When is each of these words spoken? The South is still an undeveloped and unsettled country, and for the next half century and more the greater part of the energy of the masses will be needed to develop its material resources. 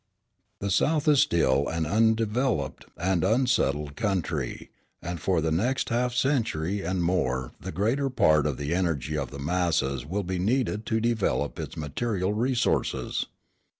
The 0.61 0.71
South 0.71 1.07
is 1.07 1.19
still 1.19 1.67
an 1.67 1.85
undeveloped 1.85 2.85
and 2.97 3.23
unsettled 3.23 3.95
country, 3.95 4.71
and 4.99 5.21
for 5.21 5.41
the 5.41 5.51
next 5.51 5.89
half 5.89 6.15
century 6.15 6.81
and 6.81 7.03
more 7.03 7.51
the 7.61 7.71
greater 7.71 8.09
part 8.09 8.47
of 8.47 8.57
the 8.57 8.73
energy 8.73 9.15
of 9.15 9.29
the 9.29 9.37
masses 9.37 10.03
will 10.03 10.23
be 10.23 10.39
needed 10.39 10.87
to 10.87 10.99
develop 10.99 11.59
its 11.59 11.77
material 11.77 12.33
resources. 12.33 13.27